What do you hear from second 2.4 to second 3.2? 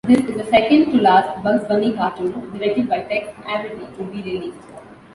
directed by